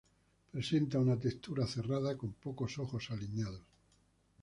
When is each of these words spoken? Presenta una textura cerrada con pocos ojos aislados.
Presenta 0.55 0.97
una 1.01 1.17
textura 1.25 1.67
cerrada 1.67 2.17
con 2.17 2.33
pocos 2.33 2.79
ojos 2.79 3.11
aislados. 3.11 3.63